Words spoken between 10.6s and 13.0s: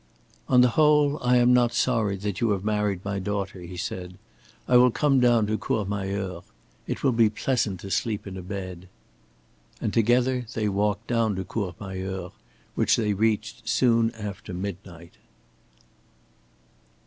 walked down to Courmayeur, which